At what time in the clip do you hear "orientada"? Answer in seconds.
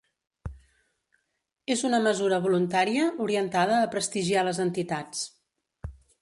3.27-3.77